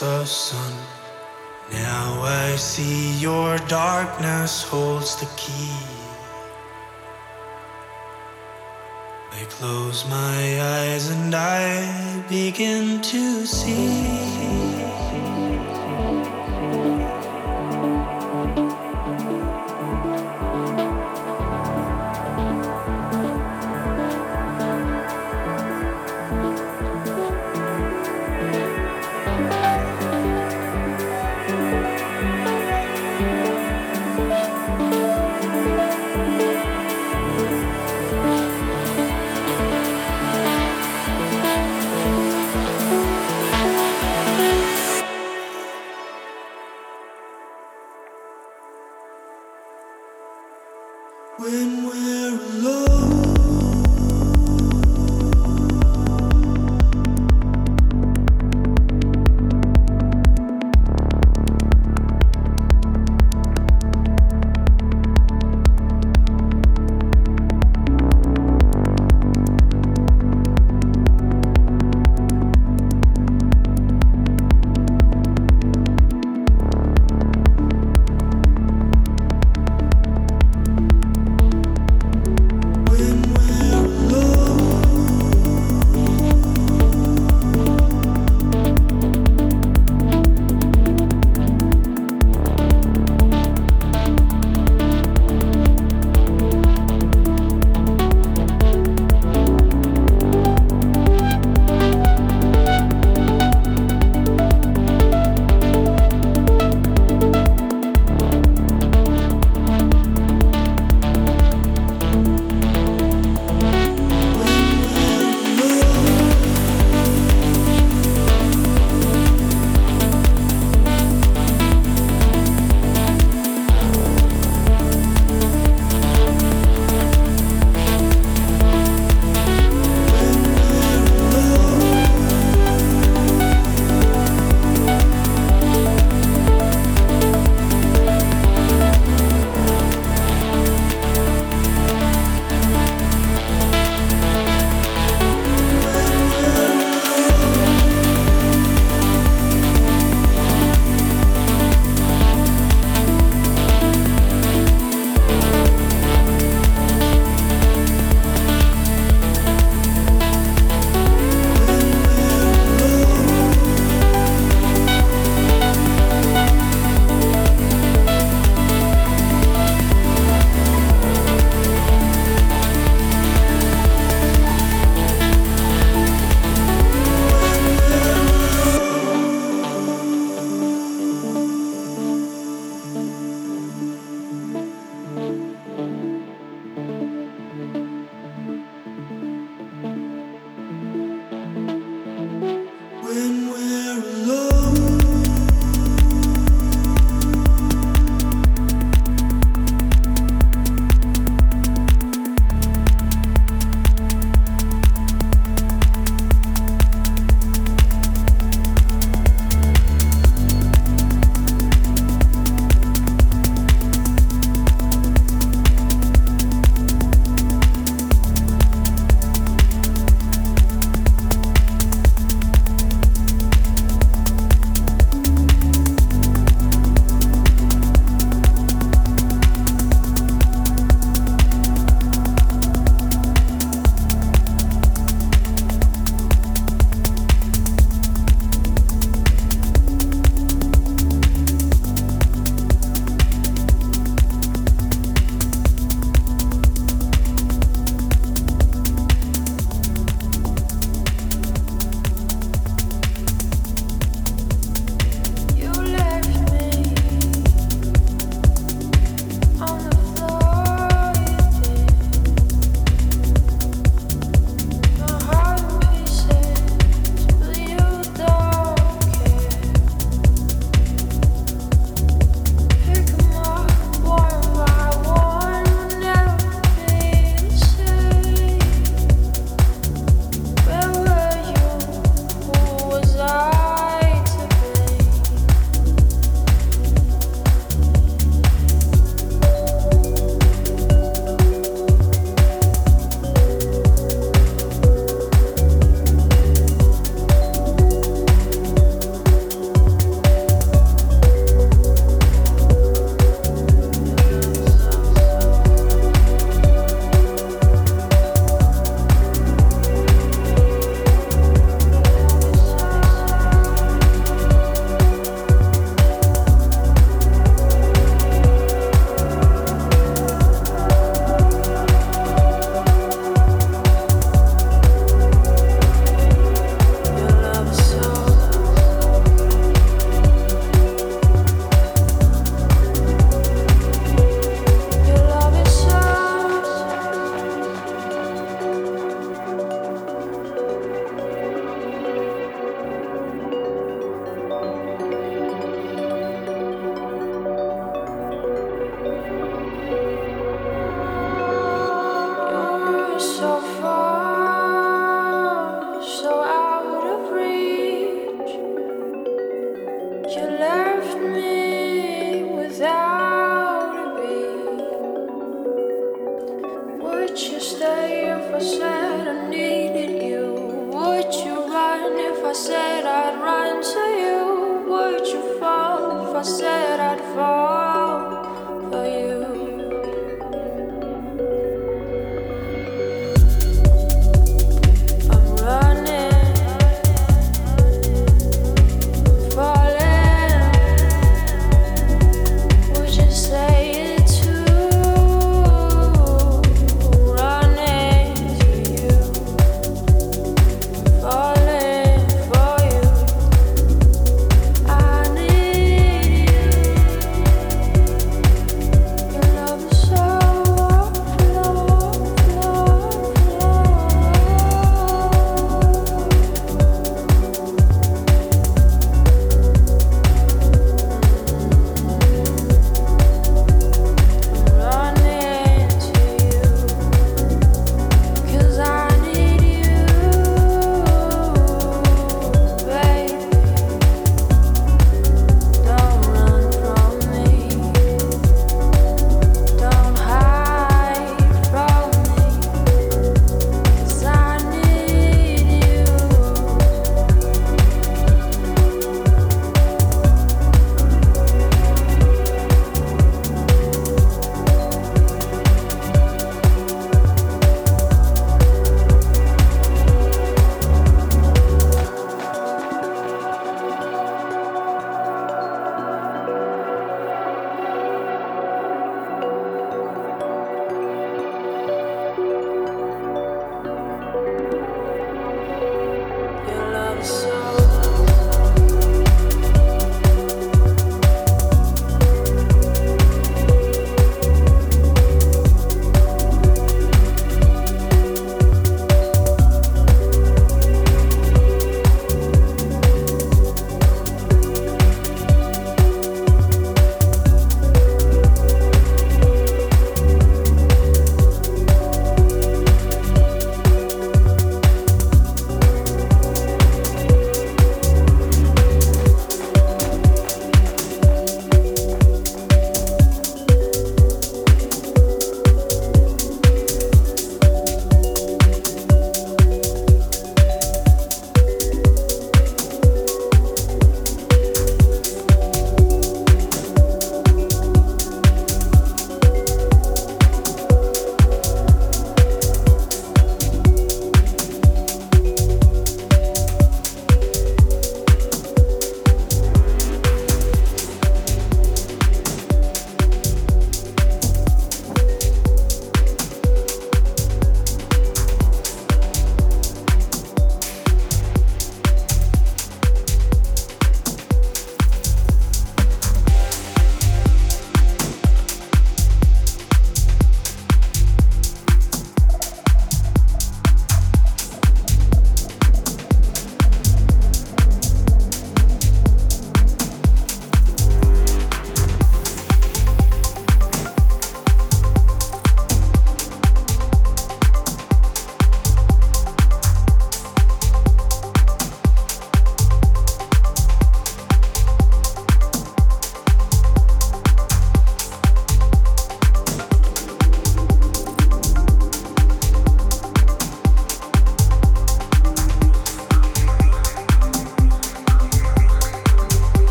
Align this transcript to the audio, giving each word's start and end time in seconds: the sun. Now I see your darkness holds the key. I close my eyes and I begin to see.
the 0.00 0.24
sun. 0.24 0.74
Now 1.72 2.20
I 2.22 2.56
see 2.56 3.18
your 3.18 3.56
darkness 3.66 4.62
holds 4.62 5.16
the 5.16 5.26
key. 5.36 5.72
I 9.32 9.44
close 9.48 10.06
my 10.08 10.60
eyes 10.60 11.10
and 11.10 11.34
I 11.34 12.22
begin 12.28 13.00
to 13.02 13.46
see. 13.46 15.05